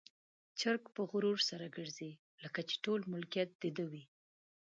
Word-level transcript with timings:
چرګ 0.59 0.83
په 0.95 1.01
غرور 1.09 1.37
سره 1.49 1.65
ګرځي، 1.75 2.11
لکه 2.43 2.59
چې 2.67 2.75
ټول 2.83 2.99
ملکيت 3.13 3.49
د 3.61 3.63
ده 3.75 3.85
وي. 3.91 4.03